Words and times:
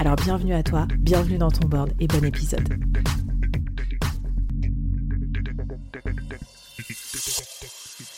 Alors 0.00 0.16
bienvenue 0.16 0.54
à 0.54 0.62
toi, 0.62 0.88
bienvenue 0.98 1.36
dans 1.36 1.50
ton 1.50 1.68
board 1.68 1.90
et 2.00 2.06
bon 2.06 2.24
épisode. 2.24 2.66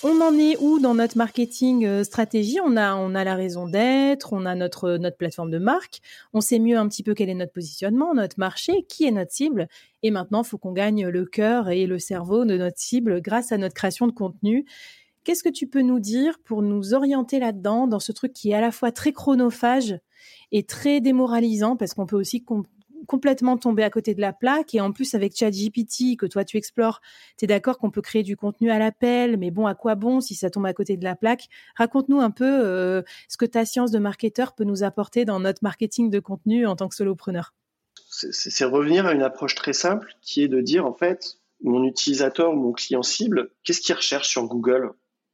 On 0.05 0.21
en 0.21 0.39
est 0.39 0.57
où 0.61 0.79
dans 0.79 0.95
notre 0.95 1.19
marketing 1.19 1.85
euh, 1.85 2.05
stratégie? 2.05 2.59
On 2.65 2.77
a, 2.77 2.95
on 2.95 3.17
a 3.17 3.25
la 3.25 3.35
raison 3.35 3.67
d'être, 3.67 4.33
on 4.33 4.47
a 4.47 4.55
notre, 4.55 4.93
notre 4.93 5.17
plateforme 5.17 5.51
de 5.51 5.59
marque, 5.59 5.99
on 6.33 6.41
sait 6.41 6.61
mieux 6.61 6.79
un 6.79 6.87
petit 6.87 7.03
peu 7.03 7.15
quel 7.15 7.29
est 7.29 7.35
notre 7.35 7.53
positionnement, 7.53 8.15
notre 8.15 8.39
marché, 8.39 8.85
qui 8.89 9.05
est 9.05 9.11
notre 9.11 9.33
cible. 9.33 9.67
Et 10.05 10.13
maintenant, 10.13 10.45
il 10.45 10.47
faut 10.47 10.59
qu'on 10.59 10.71
gagne 10.71 11.09
le 11.09 11.25
cœur 11.25 11.69
et 11.69 11.87
le 11.87 11.99
cerveau 11.99 12.45
de 12.45 12.57
notre 12.57 12.79
cible 12.79 13.21
grâce 13.21 13.51
à 13.51 13.59
notre 13.59 13.75
création 13.75 14.07
de 14.07 14.13
contenu. 14.13 14.67
Qu'est-ce 15.25 15.43
que 15.43 15.49
tu 15.49 15.67
peux 15.67 15.83
nous 15.83 15.99
dire 15.99 16.39
pour 16.45 16.63
nous 16.63 16.95
orienter 16.95 17.41
là-dedans, 17.41 17.89
dans 17.89 18.01
ce 18.01 18.13
truc 18.13 18.33
qui 18.33 18.53
est 18.53 18.55
à 18.55 18.61
la 18.61 18.71
fois 18.71 18.93
très 18.93 19.11
chronophage 19.11 19.99
et 20.53 20.63
très 20.63 21.01
démoralisant, 21.01 21.77
parce 21.77 21.95
qu'on 21.95 22.07
peut 22.07 22.17
aussi 22.17 22.45
complètement 23.07 23.57
tomber 23.57 23.83
à 23.83 23.91
côté 23.91 24.15
de 24.15 24.21
la 24.21 24.33
plaque. 24.33 24.75
Et 24.75 24.81
en 24.81 24.93
plus, 24.93 25.15
avec 25.15 25.37
ChatGPT, 25.37 26.17
que 26.17 26.27
toi 26.27 26.45
tu 26.45 26.57
explores, 26.57 27.01
tu 27.39 27.45
es 27.45 27.49
d'accord 27.49 27.79
qu'on 27.79 27.91
peut 27.91 28.03
créer 28.03 28.23
du 28.23 28.37
contenu 28.37 28.71
à 28.71 28.79
l'appel, 28.79 29.37
mais 29.39 29.51
bon, 29.51 29.67
à 29.67 29.75
quoi 29.75 29.95
bon 29.95 30.21
si 30.21 30.35
ça 30.35 30.51
tombe 30.51 30.67
à 30.67 30.73
côté 30.73 30.97
de 30.97 31.05
la 31.05 31.17
plaque? 31.17 31.49
Raconte-nous 31.77 32.21
un 32.21 32.31
peu 32.31 32.45
euh, 32.47 33.03
ce 33.29 33.37
que 33.37 33.47
ta 33.47 33.65
science 33.65 33.91
de 33.91 33.99
marketeur 33.99 34.55
peut 34.55 34.65
nous 34.65 34.83
apporter 34.83 35.25
dans 35.25 35.41
notre 35.41 35.61
marketing 35.63 36.11
de 36.11 36.21
contenu 36.21 36.67
en 36.67 36.77
tant 36.77 36.89
que 36.89 36.95
solopreneur. 36.95 37.55
C'est 38.09 38.65
revenir 38.65 39.07
à 39.07 39.13
une 39.13 39.23
approche 39.23 39.55
très 39.55 39.73
simple 39.73 40.15
qui 40.21 40.43
est 40.43 40.49
de 40.49 40.61
dire, 40.61 40.85
en 40.85 40.93
fait, 40.93 41.39
mon 41.63 41.85
utilisateur, 41.85 42.55
mon 42.55 42.73
client 42.73 43.03
cible, 43.03 43.51
qu'est-ce 43.65 43.81
qu'il 43.81 43.95
recherche 43.95 44.29
sur 44.29 44.45
Google? 44.47 44.91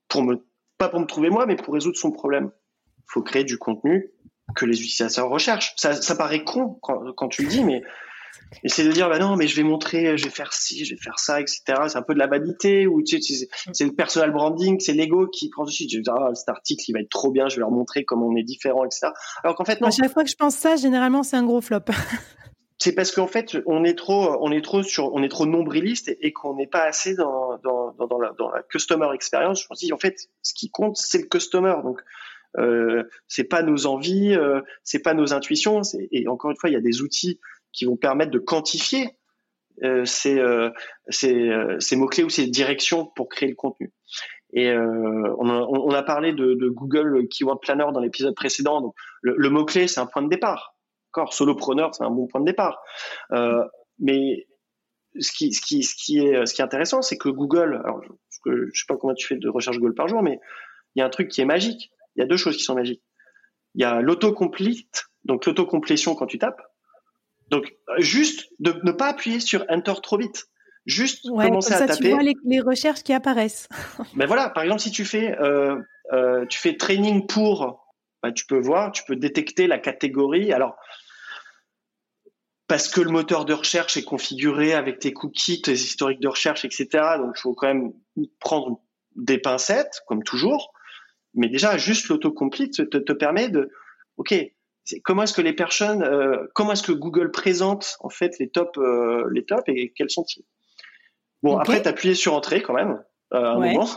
Pour 0.08 0.22
me, 0.22 0.46
pas 0.78 0.89
pour 0.89 1.00
me 1.00 1.06
trouver 1.06 1.28
moi, 1.28 1.44
mais 1.46 1.56
pour 1.56 1.74
résoudre 1.74 1.96
son 1.96 2.12
problème. 2.12 2.50
Il 2.98 3.05
faut 3.06 3.22
créer 3.22 3.44
du 3.44 3.58
contenu 3.58 4.12
que 4.54 4.64
les 4.64 4.80
utilisateurs 4.80 5.28
recherchent. 5.28 5.74
Ça, 5.77 5.94
ça 6.00 6.16
paraît 6.16 6.44
con 6.44 6.78
quand, 6.82 7.12
quand, 7.12 7.28
tu 7.28 7.42
le 7.42 7.48
dis, 7.48 7.64
mais 7.64 7.82
c'est 8.64 8.84
de 8.84 8.92
dire 8.92 9.08
bah 9.08 9.18
non, 9.18 9.36
mais 9.36 9.46
je 9.46 9.56
vais 9.56 9.62
montrer, 9.62 10.16
je 10.16 10.24
vais 10.24 10.30
faire 10.30 10.52
ci, 10.52 10.84
je 10.84 10.94
vais 10.94 11.00
faire 11.00 11.18
ça, 11.18 11.40
etc. 11.40 11.62
C'est 11.88 11.96
un 11.96 12.02
peu 12.02 12.14
de 12.14 12.18
la 12.18 12.27
vanité 12.27 12.86
ou 12.86 13.02
tu 13.02 13.20
sais, 13.20 13.48
c'est 13.73 13.84
le 13.84 13.92
personal 13.92 14.33
branding, 14.33 14.80
c'est 14.80 14.92
l'ego 14.92 15.27
qui 15.27 15.50
prend 15.50 15.64
dessus. 15.64 15.86
Tu 15.86 16.00
dis 16.00 16.11
ah 16.11 16.34
cet 16.34 16.48
article 16.48 16.84
il 16.89 16.92
va 16.92 17.00
être 17.00 17.11
trop 17.11 17.30
bien, 17.30 17.48
je 17.48 17.56
vais 17.56 17.61
leur 17.61 17.70
montrer 17.70 18.05
comment 18.05 18.27
on 18.27 18.36
est 18.36 18.42
différent, 18.42 18.84
etc. 18.84 19.08
Alors 19.45 19.56
qu'en 19.56 19.64
fait 19.64 19.80
non. 19.80 19.89
À 19.89 19.90
chaque 19.90 20.12
fois 20.12 20.24
que 20.24 20.30
je 20.30 20.36
pense 20.36 20.55
ça, 20.55 20.77
généralement 20.77 21.23
c'est 21.23 21.36
un 21.36 21.44
gros 21.44 21.61
flop. 21.61 21.80
c'est 22.78 22.92
parce 22.92 23.11
qu'en 23.11 23.27
fait 23.27 23.56
on 23.67 23.84
est 23.84 23.96
trop, 23.96 24.39
on 24.40 24.50
est 24.50 24.64
trop 24.64 24.83
sur, 24.83 25.12
on 25.12 25.23
est 25.23 25.28
trop 25.28 25.46
nombriliste 25.46 26.08
et, 26.20 26.33
qu'on 26.33 26.55
n'est 26.55 26.67
pas 26.67 26.84
assez 26.84 27.14
dans 27.14 27.58
dans, 27.62 27.92
dans, 27.98 28.06
dans, 28.06 28.18
la, 28.18 28.33
dans 28.39 28.50
la 28.50 28.62
customer 28.62 29.08
experience. 29.14 29.62
Je 29.62 29.67
me 29.70 29.77
dis 29.77 29.92
en 29.92 29.98
fait 29.98 30.30
ce 30.42 30.55
qui 30.55 30.70
compte 30.70 30.96
c'est 30.96 31.18
le 31.18 31.27
customer 31.27 31.74
donc 31.83 32.00
euh, 32.57 33.05
c'est 33.27 33.45
pas 33.45 33.63
nos 33.63 33.86
envies, 33.86 34.35
euh, 34.35 34.61
c'est 34.83 35.03
pas 35.03 35.14
nos 35.14 35.33
intuitions. 35.33 35.83
Et 36.11 36.27
encore 36.29 36.51
une 36.51 36.57
fois, 36.57 36.70
il 36.70 36.73
y 36.73 36.77
a 36.77 36.81
des 36.81 37.03
outils 37.03 37.41
qui 37.73 37.85
vont 37.85 37.97
permettre 37.97 38.31
de 38.31 38.39
quantifier 38.39 39.11
euh, 39.85 40.05
ces, 40.05 40.39
euh, 40.39 40.70
ces, 41.09 41.97
mots-clés 41.97 42.25
ou 42.25 42.31
ces 42.31 42.47
directions 42.47 43.07
pour 43.07 43.29
créer 43.29 43.48
le 43.48 43.55
contenu. 43.55 43.92
Et 44.55 44.73
on 44.73 45.91
a, 45.91 46.03
parlé 46.03 46.33
de, 46.33 46.69
Google 46.69 47.29
Keyword 47.29 47.61
Planner 47.61 47.85
dans 47.92 48.01
l'épisode 48.01 48.35
précédent. 48.35 48.80
Donc, 48.80 48.95
le, 49.20 49.51
mot-clé, 49.51 49.89
c'est 49.89 50.01
un 50.01 50.07
point 50.07 50.23
de 50.23 50.29
départ. 50.29 50.75
Encore, 51.13 51.35
solopreneur, 51.35 51.95
c'est 51.95 52.05
un 52.05 52.11
bon 52.11 52.27
point 52.27 52.41
de 52.41 52.47
départ. 52.47 52.80
mais 53.98 54.47
ce 55.20 55.33
qui, 55.33 56.19
est, 56.19 56.61
intéressant, 56.61 57.03
c'est 57.03 57.19
que 57.19 57.29
Google, 57.29 57.83
je, 58.47 58.70
je 58.73 58.80
sais 58.80 58.86
pas 58.89 58.97
combien 58.97 59.15
tu 59.15 59.27
fais 59.27 59.36
de 59.36 59.51
recherche 59.51 59.79
Google 59.79 59.95
par 59.95 60.09
jour, 60.09 60.23
mais 60.23 60.41
il 60.95 61.01
y 61.01 61.03
a 61.03 61.07
un 61.07 61.11
truc 61.11 61.29
qui 61.29 61.42
est 61.42 61.45
magique 61.45 61.92
il 62.17 62.20
y 62.20 62.23
a 62.23 62.27
deux 62.27 62.36
choses 62.36 62.57
qui 62.57 62.63
sont 62.63 62.74
magiques. 62.74 63.02
Il 63.74 63.83
y 63.83 63.85
a 63.85 64.01
l'autocomplete, 64.01 65.05
donc 65.24 65.46
l'autocomplétion 65.46 66.14
quand 66.14 66.27
tu 66.27 66.39
tapes. 66.39 66.61
Donc, 67.51 67.74
juste 67.98 68.48
de 68.58 68.79
ne 68.85 68.92
pas 68.92 69.08
appuyer 69.08 69.41
sur 69.41 69.64
Enter 69.69 69.95
trop 70.02 70.18
vite. 70.18 70.47
Juste 70.86 71.29
commencer 71.29 71.74
à 71.74 71.86
taper. 71.86 72.02
Tu 72.02 72.11
vois 72.11 72.23
les, 72.23 72.61
recherches 72.61 73.02
qui 73.02 73.13
apparaissent. 73.13 73.68
Mais 73.98 74.05
ben 74.17 74.27
voilà, 74.27 74.48
par 74.51 74.63
exemple, 74.63 74.80
si 74.80 74.91
tu 74.91 75.05
fais, 75.05 75.39
euh, 75.39 75.77
euh, 76.13 76.47
tu 76.47 76.58
fais 76.58 76.77
training 76.77 77.27
pour, 77.27 77.86
ben, 78.23 78.33
tu 78.33 78.47
peux 78.47 78.58
voir, 78.58 78.92
tu 78.92 79.02
peux 79.07 79.17
détecter 79.17 79.67
la 79.67 79.79
catégorie. 79.79 80.52
Alors, 80.52 80.77
parce 82.68 82.89
que 82.89 83.01
le 83.01 83.11
moteur 83.11 83.45
de 83.45 83.52
recherche 83.55 83.97
est 83.97 84.05
configuré 84.05 84.73
avec 84.73 84.98
tes 84.98 85.13
cookies, 85.13 85.63
tes 85.63 85.73
historiques 85.73 86.20
de 86.20 86.29
recherche, 86.29 86.64
etc. 86.64 86.86
Donc, 87.18 87.35
il 87.36 87.41
faut 87.41 87.55
quand 87.55 87.68
même 87.68 87.92
prendre 88.41 88.80
des 89.14 89.39
pincettes, 89.39 90.02
comme 90.07 90.23
toujours 90.23 90.73
mais 91.38 91.48
déjà 91.48 91.78
juste 91.78 92.08
l'autocomplete 92.08 92.90
te, 92.90 92.98
te 92.98 93.12
permet 93.12 93.48
de, 93.48 93.70
ok, 94.16 94.34
comment 95.04 95.22
est-ce 95.22 95.34
que 95.34 95.40
les 95.40 95.52
personnes, 95.52 96.02
euh, 96.02 96.46
comment 96.54 96.72
est-ce 96.72 96.82
que 96.82 96.92
Google 96.92 97.30
présente 97.30 97.96
en 98.00 98.10
fait 98.10 98.38
les 98.38 98.50
tops, 98.50 98.78
euh, 98.78 99.28
les 99.32 99.44
tops 99.44 99.62
et 99.68 99.92
quels 99.96 100.10
sont-ils? 100.10 100.44
Bon, 101.42 101.56
après, 101.56 101.80
tu 101.80 101.88
appuyé 101.88 102.14
sur 102.14 102.34
entrée 102.34 102.62
quand 102.62 102.74
même, 102.74 103.02
euh, 103.32 103.44
un 103.44 103.58
moment, 103.58 103.88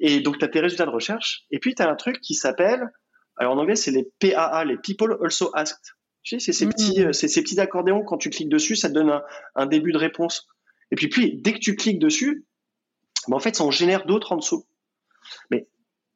et 0.00 0.20
donc 0.20 0.38
tu 0.38 0.44
as 0.44 0.48
tes 0.48 0.60
résultats 0.60 0.86
de 0.86 0.90
recherche, 0.90 1.44
et 1.50 1.58
puis 1.58 1.74
tu 1.74 1.82
as 1.82 1.88
un 1.88 1.94
truc 1.94 2.20
qui 2.20 2.34
s'appelle, 2.34 2.90
alors 3.36 3.54
en 3.54 3.58
anglais 3.58 3.76
c'est 3.76 3.92
les 3.92 4.10
PAA, 4.18 4.64
les 4.64 4.76
People 4.76 5.16
Also 5.22 5.50
Asked. 5.54 5.94
Tu 6.24 6.38
sais, 6.38 6.44
c'est 6.44 6.52
ces 6.52 6.66
mm. 6.66 6.70
petits, 6.70 7.04
euh, 7.04 7.12
c'est 7.12 7.28
ces 7.28 7.42
petits 7.42 7.60
accordéons 7.60 8.02
quand 8.02 8.18
tu 8.18 8.30
cliques 8.30 8.48
dessus, 8.48 8.74
ça 8.74 8.88
te 8.88 8.94
donne 8.94 9.10
un, 9.10 9.22
un, 9.54 9.66
début 9.66 9.92
de 9.92 9.98
réponse. 9.98 10.48
Et 10.90 10.96
puis, 10.96 11.08
puis 11.08 11.40
dès 11.40 11.52
que 11.52 11.58
tu 11.58 11.76
cliques 11.76 12.00
dessus, 12.00 12.44
ben, 13.28 13.36
en 13.36 13.40
fait, 13.40 13.54
ça 13.54 13.64
en 13.64 13.70
génère 13.70 14.04
d'autres 14.04 14.32
en 14.32 14.36
dessous. 14.36 14.66
Mais 15.50 15.68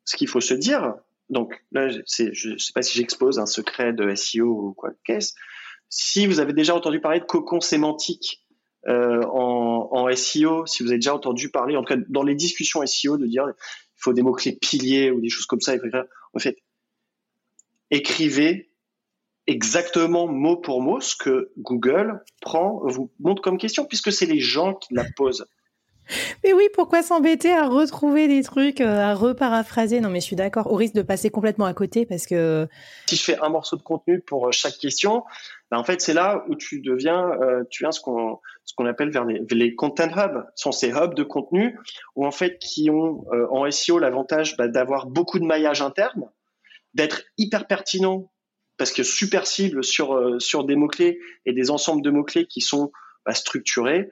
ce 0.05 0.17
qu'il 0.17 0.29
faut 0.29 0.41
se 0.41 0.55
dire, 0.55 0.95
donc 1.31 1.65
là, 1.73 1.89
je 1.89 1.99
ne 1.99 2.59
sais 2.59 2.73
pas 2.75 2.83
si 2.83 2.99
j'expose 2.99 3.39
un 3.39 3.47
secret 3.47 3.93
de 3.93 4.15
SEO 4.15 4.47
ou 4.47 4.75
quoi 4.75 4.91
qu'est-ce. 5.05 5.35
Si 5.89 6.27
vous 6.27 6.41
avez 6.41 6.53
déjà 6.53 6.75
entendu 6.75 7.01
parler 7.01 7.21
de 7.21 7.25
cocon 7.25 7.61
sémantique 7.61 8.45
euh, 8.89 9.23
en, 9.25 10.15
SEO, 10.15 10.67
si 10.67 10.83
vous 10.83 10.91
avez 10.91 10.99
déjà 10.99 11.15
entendu 11.15 11.51
parler, 11.51 11.77
en 11.77 11.85
tout 11.85 11.95
cas 11.95 12.01
dans 12.09 12.23
les 12.23 12.35
discussions 12.35 12.85
SEO, 12.85 13.17
de 13.17 13.27
dire 13.27 13.45
il 13.49 14.03
faut 14.03 14.13
des 14.13 14.23
mots-clés 14.23 14.59
piliers 14.61 15.11
ou 15.11 15.21
des 15.21 15.29
choses 15.29 15.47
comme 15.47 15.61
ça, 15.61 15.75
en 16.35 16.39
fait, 16.39 16.59
écrivez 17.91 18.71
exactement 19.47 20.27
mot 20.27 20.57
pour 20.57 20.83
mot 20.83 21.01
ce 21.01 21.17
que 21.17 21.53
Google 21.59 22.23
prend, 22.41 22.81
vous 22.85 23.11
montre 23.21 23.43
comme 23.43 23.59
question, 23.59 23.85
puisque 23.85 24.13
c'est 24.13 24.27
les 24.27 24.41
gens 24.41 24.75
qui 24.75 24.95
la 24.95 25.05
posent. 25.17 25.47
Mais 26.45 26.53
oui, 26.53 26.69
pourquoi 26.75 27.03
s'embêter 27.03 27.53
à 27.53 27.67
retrouver 27.69 28.29
des 28.29 28.43
trucs, 28.43 28.81
euh, 28.81 28.99
à 28.99 29.15
reparaphraser? 29.15 30.01
Non, 30.01 30.11
mais 30.11 30.21
je 30.21 30.27
suis 30.27 30.37
d'accord, 30.37 30.71
au 30.71 30.77
risque 30.77 30.95
de 30.95 31.03
passer 31.03 31.31
complètement 31.31 31.67
à 31.67 31.75
côté 31.75 32.07
parce 32.07 32.27
que. 32.27 32.69
Si 33.07 33.17
je 33.17 33.23
fais 33.23 33.39
un 33.39 33.49
morceau 33.49 33.77
de 33.77 33.83
contenu 33.83 34.21
pour 34.21 34.49
euh, 34.49 34.53
chaque 34.53 34.79
question, 34.79 35.25
ben 35.71 35.79
en 35.79 35.85
fait, 35.85 36.01
c'est 36.01 36.15
là 36.15 36.45
où 36.49 36.57
tu 36.57 36.81
deviens, 36.81 37.31
euh, 37.41 37.65
tu 37.71 37.85
viens 37.85 37.93
ce 37.93 38.01
qu'on 38.01 38.41
ce 38.65 38.75
qu'on 38.75 38.87
appelle 38.87 39.11
vers 39.11 39.25
les, 39.25 39.75
content 39.75 40.09
hubs. 40.09 40.45
Ce 40.55 40.63
sont 40.63 40.73
ces 40.73 40.91
hubs 40.91 41.15
de 41.15 41.23
contenu 41.23 41.79
où 42.17 42.27
en 42.27 42.31
fait 42.31 42.59
qui 42.59 42.91
ont 42.91 43.25
en 43.51 43.71
SEO 43.71 43.99
l'avantage 43.99 44.57
bah, 44.57 44.69
d'avoir 44.69 45.07
beaucoup 45.07 45.39
de 45.39 45.45
maillage 45.45 45.83
interne, 45.83 46.31
d'être 46.95 47.23
hyper 47.39 47.67
pertinent 47.67 48.31
parce 48.79 48.93
que 48.93 49.03
super 49.03 49.47
cible 49.47 49.85
sur 49.85 50.41
sur 50.41 50.65
des 50.65 50.77
mots 50.77 50.89
clés 50.89 51.19
et 51.45 51.53
des 51.53 51.71
ensembles 51.71 52.03
de 52.03 52.11
mots 52.11 52.25
clés 52.25 52.47
qui 52.47 52.61
sont 52.61 52.93
bah, 53.27 53.35
structurés 53.35 54.11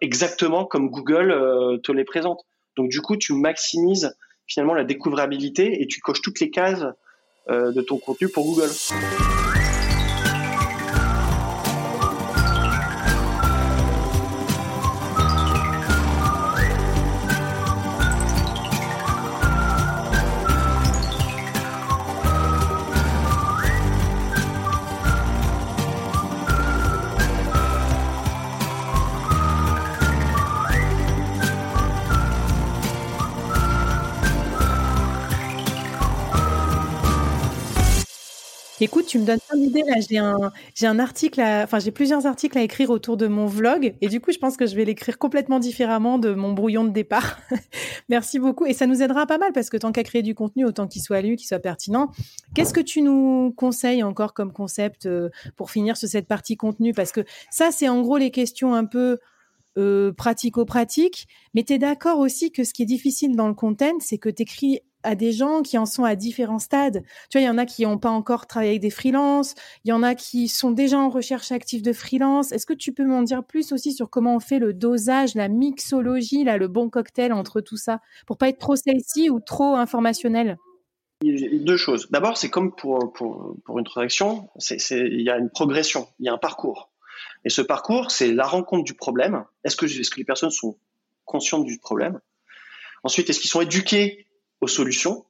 exactement 0.00 0.64
comme 0.64 0.90
Google 0.90 1.30
euh, 1.30 1.78
te 1.78 1.92
les 1.92 2.04
présente. 2.04 2.40
Donc 2.76 2.90
du 2.90 3.00
coup, 3.00 3.16
tu 3.16 3.34
maximises 3.34 4.16
finalement 4.46 4.74
la 4.74 4.84
découvrabilité 4.84 5.82
et 5.82 5.86
tu 5.86 6.00
coches 6.00 6.22
toutes 6.22 6.40
les 6.40 6.50
cases 6.50 6.84
euh, 7.48 7.72
de 7.72 7.80
ton 7.80 7.98
contenu 7.98 8.28
pour 8.28 8.44
Google. 8.44 8.70
Écoute, 38.82 39.04
tu 39.06 39.18
me 39.18 39.26
donnes 39.26 39.40
plein 39.46 39.58
d'idées 39.58 39.82
là. 39.82 39.94
J'ai 40.08 40.16
un, 40.16 40.52
j'ai 40.74 40.86
un 40.86 40.98
article, 40.98 41.40
enfin 41.42 41.78
j'ai 41.78 41.90
plusieurs 41.90 42.24
articles 42.24 42.56
à 42.56 42.62
écrire 42.62 42.88
autour 42.88 43.18
de 43.18 43.26
mon 43.26 43.44
vlog 43.44 43.94
et 44.00 44.08
du 44.08 44.20
coup 44.20 44.32
je 44.32 44.38
pense 44.38 44.56
que 44.56 44.66
je 44.66 44.74
vais 44.74 44.86
l'écrire 44.86 45.18
complètement 45.18 45.58
différemment 45.58 46.18
de 46.18 46.32
mon 46.32 46.52
brouillon 46.52 46.84
de 46.84 46.90
départ. 46.90 47.38
Merci 48.08 48.38
beaucoup 48.38 48.64
et 48.64 48.72
ça 48.72 48.86
nous 48.86 49.02
aidera 49.02 49.26
pas 49.26 49.36
mal 49.36 49.52
parce 49.52 49.68
que 49.68 49.76
tant 49.76 49.92
qu'à 49.92 50.02
créer 50.02 50.22
du 50.22 50.34
contenu, 50.34 50.64
autant 50.64 50.86
qu'il 50.86 51.02
soit 51.02 51.20
lu, 51.20 51.36
qu'il 51.36 51.46
soit 51.46 51.58
pertinent. 51.58 52.10
Qu'est-ce 52.54 52.72
que 52.72 52.80
tu 52.80 53.02
nous 53.02 53.52
conseilles 53.54 54.02
encore 54.02 54.32
comme 54.32 54.52
concept 54.52 55.04
euh, 55.04 55.28
pour 55.56 55.70
finir 55.70 55.98
sur 55.98 56.08
cette 56.08 56.26
partie 56.26 56.56
contenu? 56.56 56.94
Parce 56.94 57.12
que 57.12 57.20
ça 57.50 57.72
c'est 57.72 57.88
en 57.88 58.00
gros 58.00 58.16
les 58.16 58.30
questions 58.30 58.74
un 58.74 58.86
peu 58.86 59.18
euh, 59.76 60.12
pratico-pratiques, 60.12 61.28
mais 61.54 61.64
tu 61.64 61.74
es 61.74 61.78
d'accord 61.78 62.18
aussi 62.18 62.50
que 62.50 62.64
ce 62.64 62.72
qui 62.72 62.82
est 62.82 62.86
difficile 62.86 63.36
dans 63.36 63.46
le 63.46 63.54
content, 63.54 63.98
c'est 64.00 64.18
que 64.18 64.30
tu 64.30 64.42
écris 64.42 64.80
à 65.02 65.14
des 65.14 65.32
gens 65.32 65.62
qui 65.62 65.78
en 65.78 65.86
sont 65.86 66.04
à 66.04 66.14
différents 66.14 66.58
stades. 66.58 67.02
Tu 67.30 67.38
vois, 67.38 67.42
il 67.42 67.46
y 67.46 67.50
en 67.50 67.58
a 67.58 67.66
qui 67.66 67.82
n'ont 67.82 67.98
pas 67.98 68.10
encore 68.10 68.46
travaillé 68.46 68.72
avec 68.72 68.82
des 68.82 68.90
freelances, 68.90 69.54
il 69.84 69.90
y 69.90 69.92
en 69.92 70.02
a 70.02 70.14
qui 70.14 70.48
sont 70.48 70.70
déjà 70.70 70.98
en 70.98 71.08
recherche 71.08 71.52
active 71.52 71.82
de 71.82 71.92
freelance. 71.92 72.52
Est-ce 72.52 72.66
que 72.66 72.74
tu 72.74 72.92
peux 72.92 73.04
m'en 73.04 73.22
dire 73.22 73.44
plus 73.44 73.72
aussi 73.72 73.92
sur 73.92 74.10
comment 74.10 74.36
on 74.36 74.40
fait 74.40 74.58
le 74.58 74.72
dosage, 74.72 75.34
la 75.34 75.48
mixologie, 75.48 76.44
là, 76.44 76.56
le 76.56 76.68
bon 76.68 76.90
cocktail 76.90 77.32
entre 77.32 77.60
tout 77.60 77.76
ça, 77.76 78.00
pour 78.26 78.36
pas 78.36 78.48
être 78.48 78.58
trop 78.58 78.76
sexy 78.76 79.30
ou 79.30 79.40
trop 79.40 79.74
informationnel? 79.74 80.56
Deux 81.22 81.76
choses. 81.76 82.08
D'abord, 82.10 82.38
c'est 82.38 82.48
comme 82.48 82.74
pour, 82.74 83.12
pour, 83.12 83.78
une 83.78 83.84
transaction, 83.84 84.48
il 84.90 85.20
y 85.20 85.28
a 85.28 85.36
une 85.36 85.50
progression, 85.50 86.08
il 86.18 86.26
y 86.26 86.28
a 86.30 86.32
un 86.32 86.38
parcours. 86.38 86.90
Et 87.44 87.50
ce 87.50 87.60
parcours, 87.60 88.10
c'est 88.10 88.32
la 88.32 88.46
rencontre 88.46 88.84
du 88.84 88.94
problème. 88.94 89.44
Est 89.64 89.68
-ce 89.68 89.76
que 89.76 90.16
les 90.16 90.24
personnes 90.24 90.50
sont 90.50 90.78
conscientes 91.26 91.66
du 91.66 91.78
problème? 91.78 92.20
Ensuite, 93.02 93.28
est-ce 93.28 93.40
qu'ils 93.40 93.50
sont 93.50 93.60
éduqués 93.60 94.26
aux 94.60 94.68
solutions. 94.68 95.26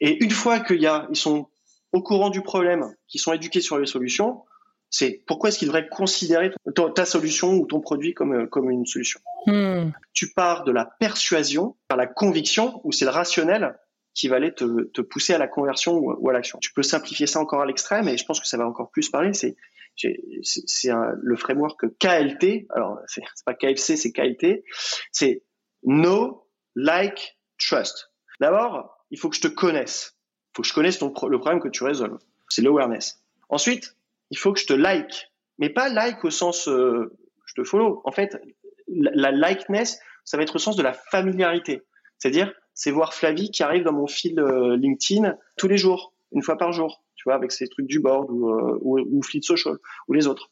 Et 0.00 0.22
une 0.22 0.30
fois 0.30 0.60
qu'ils 0.60 0.80
y 0.80 0.86
a, 0.86 1.06
ils 1.10 1.16
sont 1.16 1.48
au 1.92 2.02
courant 2.02 2.30
du 2.30 2.42
problème, 2.42 2.94
qu'ils 3.08 3.20
sont 3.20 3.32
éduqués 3.32 3.60
sur 3.60 3.78
les 3.78 3.86
solutions, 3.86 4.42
c'est 4.90 5.22
pourquoi 5.26 5.48
est-ce 5.48 5.58
qu'ils 5.58 5.68
devraient 5.68 5.88
considérer 5.88 6.52
ta 6.94 7.04
solution 7.04 7.54
ou 7.54 7.66
ton 7.66 7.80
produit 7.80 8.14
comme, 8.14 8.48
comme 8.48 8.70
une 8.70 8.86
solution? 8.86 9.20
Hmm. 9.46 9.90
Tu 10.12 10.32
pars 10.32 10.64
de 10.64 10.72
la 10.72 10.84
persuasion 10.84 11.76
par 11.88 11.96
la 11.96 12.06
conviction, 12.06 12.80
ou 12.84 12.92
c'est 12.92 13.04
le 13.04 13.10
rationnel 13.10 13.76
qui 14.14 14.28
va 14.28 14.36
aller 14.36 14.54
te, 14.54 14.84
te 14.84 15.00
pousser 15.00 15.34
à 15.34 15.38
la 15.38 15.48
conversion 15.48 15.96
ou, 15.96 16.28
à 16.28 16.32
l'action? 16.32 16.58
Tu 16.60 16.72
peux 16.72 16.84
simplifier 16.84 17.26
ça 17.26 17.40
encore 17.40 17.60
à 17.60 17.66
l'extrême, 17.66 18.08
et 18.08 18.16
je 18.16 18.24
pense 18.24 18.40
que 18.40 18.46
ça 18.46 18.56
va 18.56 18.66
encore 18.68 18.90
plus 18.90 19.08
parler. 19.08 19.32
C'est 19.32 19.56
c'est 19.96 20.90
le 21.22 21.36
framework 21.36 21.80
KLT. 21.98 22.66
Alors 22.70 22.98
c'est 23.06 23.22
pas 23.46 23.54
KFC, 23.54 23.96
c'est 23.96 24.12
KLT. 24.12 24.64
C'est 25.12 25.42
Know, 25.84 26.48
Like, 26.74 27.36
Trust. 27.58 28.10
D'abord, 28.40 28.98
il 29.10 29.18
faut 29.18 29.28
que 29.28 29.36
je 29.36 29.40
te 29.40 29.48
connaisse. 29.48 30.16
Il 30.52 30.56
faut 30.56 30.62
que 30.62 30.68
je 30.68 30.74
connaisse 30.74 30.98
ton 30.98 31.12
le 31.28 31.38
problème 31.38 31.60
que 31.60 31.68
tu 31.68 31.84
résolves. 31.84 32.18
C'est 32.48 32.62
l'awareness. 32.62 33.22
Ensuite, 33.48 33.96
il 34.30 34.38
faut 34.38 34.52
que 34.52 34.60
je 34.60 34.66
te 34.66 34.72
like. 34.72 35.30
Mais 35.58 35.70
pas 35.70 35.88
like 35.88 36.24
au 36.24 36.30
sens 36.30 36.68
euh, 36.68 37.16
je 37.46 37.54
te 37.54 37.64
follow. 37.64 38.00
En 38.04 38.12
fait, 38.12 38.40
la, 38.88 39.30
likeness, 39.30 39.98
ça 40.24 40.36
va 40.36 40.42
être 40.42 40.56
au 40.56 40.58
sens 40.58 40.76
de 40.76 40.82
la 40.82 40.92
familiarité. 40.92 41.82
C'est-à-dire, 42.18 42.52
c'est 42.74 42.90
voir 42.90 43.14
Flavie 43.14 43.50
qui 43.50 43.62
arrive 43.62 43.84
dans 43.84 43.92
mon 43.92 44.06
fil 44.06 44.38
euh, 44.38 44.76
LinkedIn 44.76 45.36
tous 45.56 45.68
les 45.68 45.76
jours, 45.76 46.14
une 46.32 46.42
fois 46.42 46.56
par 46.56 46.72
jour, 46.72 47.04
tu 47.14 47.24
vois, 47.24 47.34
avec 47.34 47.52
ses 47.52 47.68
trucs 47.68 47.86
du 47.86 48.00
board 48.00 48.30
ou, 48.30 48.50
euh, 48.50 48.78
ou, 48.80 48.98
ou 48.98 49.22
Fleet 49.22 49.42
Social 49.42 49.76
ou 50.08 50.12
les 50.12 50.26
autres. 50.26 50.50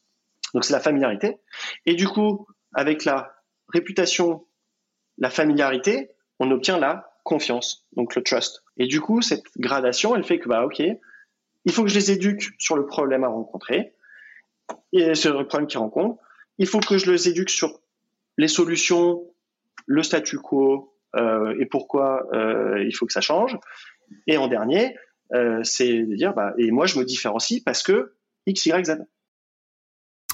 Donc 0.55 0.65
c'est 0.65 0.73
la 0.73 0.81
familiarité. 0.81 1.39
Et 1.87 1.95
du 1.95 2.07
coup, 2.07 2.47
avec 2.75 3.05
la 3.05 3.35
réputation, 3.69 4.47
la 5.19 5.31
familiarité, 5.31 6.11
on 6.39 6.51
obtient 6.51 6.79
la 6.79 7.12
confiance, 7.23 7.87
donc 7.97 8.15
le 8.15 8.23
trust. 8.23 8.63
Et 8.77 8.87
du 8.87 9.01
coup, 9.01 9.23
cette 9.23 9.45
gradation, 9.59 10.17
elle 10.17 10.25
fait 10.25 10.39
que, 10.39 10.49
bah, 10.49 10.65
ok, 10.65 10.83
il 11.65 11.73
faut 11.73 11.83
que 11.85 11.89
je 11.89 11.95
les 11.95 12.11
éduque 12.11 12.51
sur 12.59 12.77
le 12.77 12.87
problème 12.87 13.25
à 13.25 13.29
rencontrer 13.29 13.95
et 14.93 15.15
sur 15.15 15.39
le 15.39 15.47
problème 15.47 15.69
qu'ils 15.69 15.79
rencontrent. 15.79 16.21
Il 16.59 16.67
faut 16.67 16.81
que 16.81 16.99
je 16.99 17.11
les 17.11 17.29
éduque 17.29 17.51
sur 17.51 17.81
les 18.39 18.49
solutions, 18.49 19.25
le 19.87 20.03
statu 20.03 20.39
quo 20.39 20.95
euh, 21.17 21.55
et 21.61 21.67
pourquoi 21.67 22.27
euh, 22.33 22.83
il 22.85 22.93
faut 22.93 23.07
que 23.07 23.13
ça 23.13 23.21
change. 23.21 23.57
Et 24.27 24.37
en 24.37 24.49
dernier, 24.49 24.97
euh, 25.35 25.63
c'est 25.63 26.03
de 26.03 26.15
dire, 26.15 26.35
bah, 26.35 26.55
et 26.59 26.71
moi, 26.71 26.87
je 26.87 26.99
me 26.99 27.05
différencie 27.05 27.63
parce 27.63 27.83
que 27.83 28.15
X, 28.47 28.67
Y, 28.67 28.85
Z. 28.87 28.99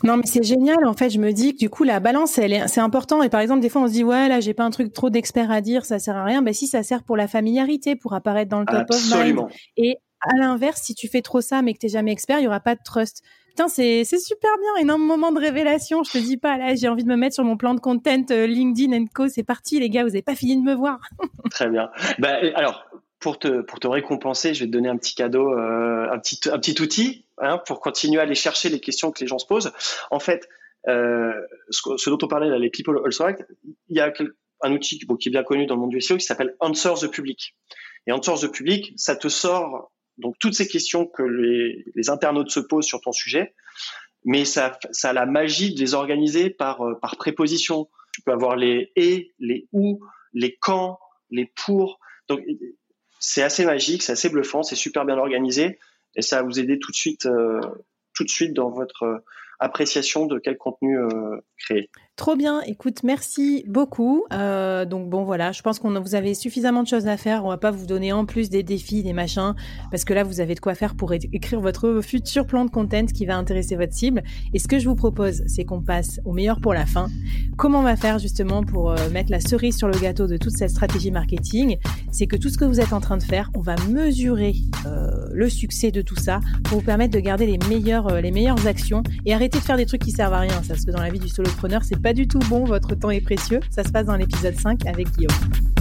Non, 0.05 0.17
mais 0.17 0.27
c'est 0.27 0.43
génial. 0.43 0.85
En 0.87 0.95
fait, 0.95 1.11
je 1.11 1.19
me 1.19 1.33
dis 1.33 1.55
que 1.55 1.59
du 1.59 1.71
coup, 1.71 1.85
la 1.85 2.01
balance, 2.01 2.39
elle 2.39 2.53
est, 2.53 2.69
c'est 2.69 2.81
important. 2.81 3.23
Et 3.23 3.29
par 3.29 3.41
exemple, 3.41 3.61
des 3.61 3.69
fois, 3.69 3.83
on 3.83 3.87
se 3.87 3.93
dit, 3.93 4.05
ouais, 4.05 4.29
là, 4.29 4.41
j'ai 4.41 4.55
pas 4.55 4.65
un 4.65 4.71
truc 4.71 4.93
trop 4.93 5.11
d'expert 5.11 5.51
à 5.51 5.61
dire, 5.61 5.85
ça 5.85 5.99
sert 5.99 6.17
à 6.17 6.25
rien. 6.25 6.43
Ben, 6.43 6.55
si, 6.55 6.67
ça 6.67 6.83
sert 6.83 7.03
pour 7.03 7.17
la 7.17 7.29
familiarité, 7.29 7.97
pour 7.97 8.15
apparaître 8.15 8.51
dans 8.51 8.61
le 8.61 8.67
top 8.67 8.91
of 8.91 9.15
mind. 9.15 9.41
Et 9.77 9.97
à 10.21 10.37
l'inverse, 10.39 10.83
si 10.83 10.95
tu 10.95 11.09
fais 11.09 11.23
trop 11.23 11.41
ça, 11.41 11.63
mais 11.63 11.75
que 11.75 11.79
t'es 11.79 11.89
jamais 11.89 12.13
expert, 12.13 12.39
il 12.39 12.45
y 12.45 12.47
aura 12.47 12.61
pas 12.61 12.75
de 12.75 12.81
trust. 12.85 13.23
Putain, 13.49 13.69
c'est, 13.69 14.05
c'est 14.05 14.21
super 14.21 14.51
bien. 14.61 14.83
Énorme 14.83 15.05
moment 15.05 15.33
de 15.33 15.41
révélation. 15.41 16.05
Je 16.05 16.13
te 16.13 16.19
dis 16.19 16.37
pas, 16.37 16.59
là, 16.59 16.75
j'ai 16.75 16.89
envie 16.89 17.03
de 17.03 17.09
me 17.09 17.17
mettre 17.17 17.35
sur 17.35 17.45
mon 17.45 17.57
plan 17.57 17.75
de 17.75 17.81
content 17.81 18.25
euh, 18.31 18.47
LinkedIn 18.47 19.07
Co. 19.13 19.29
C'est 19.29 19.43
parti, 19.43 19.81
les 19.81 19.91
gars. 19.91 20.05
Vous 20.05 20.11
avez 20.11 20.23
pas 20.23 20.37
fini 20.37 20.57
de 20.57 20.63
me 20.63 20.75
voir. 20.75 21.01
Très 21.51 21.69
bien. 21.69 21.91
Ben, 22.21 22.53
alors, 22.55 22.85
pour 23.19 23.39
te, 23.39 23.63
pour 23.63 23.81
te 23.81 23.89
récompenser, 23.89 24.55
je 24.55 24.61
vais 24.61 24.67
te 24.67 24.73
donner 24.73 24.89
un 24.89 24.97
petit 24.97 25.15
cadeau, 25.15 25.53
euh, 25.53 26.09
un, 26.13 26.19
petit, 26.19 26.39
un 26.53 26.59
petit 26.59 26.81
outil 26.81 27.25
hein, 27.41 27.59
pour 27.59 27.81
continuer 27.81 28.21
à 28.21 28.23
aller 28.23 28.35
chercher 28.35 28.69
les 28.69 28.81
questions 28.81 29.11
que 29.11 29.21
les 29.21 29.27
gens 29.27 29.39
se 29.39 29.47
posent. 29.47 29.73
En 30.11 30.21
fait, 30.21 30.49
euh, 30.87 31.33
ce, 31.71 32.11
dont 32.11 32.19
on 32.23 32.29
parlait 32.29 32.49
là, 32.49 32.59
les 32.59 32.71
People 32.71 33.01
Also 33.05 33.25
Act, 33.25 33.45
il 33.89 33.97
y 33.97 34.01
a 34.01 34.13
un 34.63 34.73
outil 34.73 34.99
qui 34.99 35.29
est 35.29 35.31
bien 35.31 35.45
connu 35.45 35.67
dans 35.67 35.75
le 35.75 35.81
monde 35.81 35.91
du 35.91 36.01
SEO 36.01 36.17
qui 36.17 36.25
s'appelle 36.25 36.57
Answer 36.61 36.95
the 37.01 37.11
Public. 37.11 37.57
Et 38.07 38.13
Answer 38.13 38.35
the 38.41 38.51
Public, 38.51 38.93
ça 38.97 39.17
te 39.17 39.29
sort 39.29 39.93
donc 40.19 40.37
toutes 40.39 40.55
ces 40.55 40.67
questions 40.67 41.07
que 41.07 41.23
les, 41.23 42.11
internautes 42.11 42.51
se 42.51 42.61
posent 42.61 42.87
sur 42.87 43.01
ton 43.01 43.13
sujet, 43.13 43.55
mais 44.25 44.45
ça, 44.45 44.79
a 45.03 45.13
la 45.13 45.27
magie 45.27 45.75
de 45.75 45.81
les 45.81 45.95
organiser 45.95 46.51
par, 46.51 46.83
euh, 46.83 46.95
par 47.01 47.17
préposition. 47.17 47.89
Tu 48.13 48.23
peux 48.23 48.33
avoir 48.33 48.57
les 48.57 48.93
et, 48.97 49.33
les 49.39 49.69
où, 49.73 50.01
les 50.33 50.57
quand, 50.57 50.99
les 51.31 51.53
pour. 51.65 52.01
Donc 52.29 52.41
c'est 53.21 53.43
assez 53.43 53.65
magique, 53.65 54.03
c'est 54.03 54.13
assez 54.13 54.29
bluffant, 54.29 54.63
c'est 54.63 54.77
super 54.77 55.05
bien 55.05 55.19
organisé 55.19 55.79
et 56.19 56.23
ça 56.23 56.37
va 56.37 56.43
vous 56.43 56.59
aider 56.59 56.79
tout 56.79 56.91
de 56.91 56.97
suite, 56.97 57.27
euh, 57.27 57.61
tout 58.13 58.25
de 58.25 58.29
suite 58.29 58.53
dans 58.53 58.71
votre 58.71 59.05
euh, 59.05 59.25
appréciation 59.61 60.27
de 60.27 60.39
quel 60.39 60.59
contenu 60.59 60.99
euh, 60.99 61.41
créer. 61.57 61.91
Trop 62.19 62.35
bien. 62.35 62.63
Écoute, 62.63 63.05
merci 63.05 63.65
beaucoup. 63.69 64.25
Euh, 64.33 64.85
donc 64.85 65.09
bon, 65.09 65.23
voilà, 65.23 65.53
je 65.53 65.63
pense 65.63 65.79
qu'on 65.79 66.01
vous 66.01 66.17
avez 66.17 66.35
suffisamment 66.35 66.83
de 66.83 66.89
choses 66.89 67.07
à 67.07 67.17
faire. 67.17 67.45
On 67.45 67.49
va 67.49 67.59
pas 67.59 67.71
vous 67.71 67.87
donner 67.87 68.13
en 68.13 68.27
plus 68.27 68.51
des 68.51 68.65
défis, 68.65 69.05
des 69.05 69.13
machins, 69.13 69.55
parce 69.93 70.05
que 70.05 70.13
là, 70.13 70.25
vous 70.25 70.41
avez 70.41 70.57
de 70.57 70.61
quoi 70.61 70.75
faire 70.75 70.97
pour 70.97 71.13
écrire 71.13 71.61
votre 71.61 72.01
futur 72.03 72.45
plan 72.45 72.65
de 72.65 72.71
content 72.71 73.07
qui 73.07 73.25
va 73.25 73.37
intéresser 73.37 73.77
votre 73.77 73.93
cible. 73.93 74.25
Et 74.53 74.59
ce 74.59 74.67
que 74.67 74.81
je 74.81 74.89
vous 74.89 74.97
propose, 74.97 75.45
c'est 75.47 75.65
qu'on 75.65 75.81
passe 75.81 76.21
au 76.25 76.33
meilleur 76.33 76.61
pour 76.61 76.75
la 76.75 76.87
fin. 76.87 77.07
Comment 77.57 77.79
on 77.79 77.85
va 77.85 77.95
faire 77.95 78.19
justement 78.19 78.65
pour 78.65 78.91
euh, 78.91 78.97
mettre 79.11 79.31
la 79.31 79.39
cerise 79.39 79.77
sur 79.77 79.87
le 79.87 79.97
gâteau 79.97 80.27
de 80.27 80.37
toute 80.37 80.57
cette 80.57 80.71
stratégie 80.71 81.13
marketing? 81.13 81.77
C'est 82.11 82.27
que 82.27 82.37
tout 82.37 82.49
ce 82.49 82.59
que 82.59 82.65
vous 82.65 82.81
êtes 82.81 82.93
en 82.93 83.01
train 83.01 83.17
de 83.17 83.23
faire, 83.23 83.49
on 83.55 83.61
va 83.61 83.77
mesurer 83.89 84.57
euh, 84.87 85.29
le 85.33 85.49
succès 85.49 85.93
de 85.93 86.03
tout 86.03 86.17
ça 86.17 86.41
pour 86.65 86.79
vous 86.79 86.85
permettre 86.85 87.15
de 87.15 87.21
garder 87.21 87.47
les 87.47 87.59
meilleures, 87.69 88.09
euh, 88.09 88.21
les 88.21 88.33
meilleures 88.33 88.67
actions 88.67 89.05
et 89.25 89.33
arrêter 89.35 89.61
de 89.61 89.65
faire 89.65 89.77
des 89.77 89.87
trucs 89.87 90.03
qui 90.03 90.11
servent 90.11 90.35
à 90.35 90.41
rien. 90.41 90.61
Parce 90.67 90.85
que 90.85 90.91
dans 90.91 91.01
la 91.01 91.11
vie 91.11 91.21
du 91.21 91.29
solopreneur, 91.29 91.85
c'est 91.85 92.08
pas 92.09 92.15
du 92.15 92.27
tout 92.27 92.39
bon, 92.49 92.65
votre 92.65 92.95
temps 92.95 93.11
est 93.11 93.21
précieux. 93.21 93.61
Ça 93.69 93.85
se 93.85 93.91
passe 93.91 94.07
dans 94.07 94.17
l'épisode 94.17 94.59
5 94.59 94.87
avec 94.87 95.11
Guillaume. 95.11 95.78